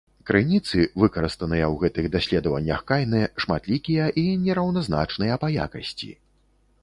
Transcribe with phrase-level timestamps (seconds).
[0.27, 6.11] Крыніцы, выкарыстаныя ў гэтых даследаваннях кайнэ, шматлікія і нераўназначныя па якасці.